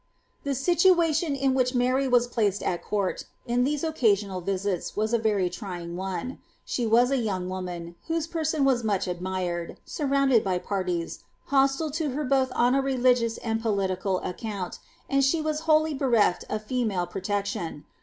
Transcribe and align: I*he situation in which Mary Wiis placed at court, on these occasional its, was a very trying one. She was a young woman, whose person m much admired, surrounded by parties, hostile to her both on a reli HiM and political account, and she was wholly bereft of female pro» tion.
I*he 0.43 0.55
situation 0.55 1.35
in 1.35 1.53
which 1.53 1.75
Mary 1.75 2.07
Wiis 2.07 2.31
placed 2.31 2.63
at 2.63 2.83
court, 2.83 3.25
on 3.47 3.63
these 3.63 3.83
occasional 3.83 4.43
its, 4.49 4.95
was 4.95 5.13
a 5.13 5.19
very 5.19 5.47
trying 5.47 5.95
one. 5.95 6.39
She 6.65 6.87
was 6.87 7.11
a 7.11 7.17
young 7.17 7.49
woman, 7.49 7.93
whose 8.07 8.25
person 8.25 8.67
m 8.67 8.81
much 8.87 9.05
admired, 9.07 9.77
surrounded 9.85 10.43
by 10.43 10.57
parties, 10.57 11.19
hostile 11.45 11.91
to 11.91 12.13
her 12.13 12.23
both 12.23 12.51
on 12.55 12.73
a 12.73 12.81
reli 12.81 13.15
HiM 13.15 13.37
and 13.43 13.61
political 13.61 14.17
account, 14.21 14.79
and 15.07 15.23
she 15.23 15.39
was 15.39 15.59
wholly 15.69 15.93
bereft 15.93 16.45
of 16.49 16.63
female 16.63 17.05
pro» 17.05 17.21
tion. 17.43 17.85